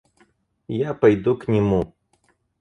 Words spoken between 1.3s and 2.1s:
к нему.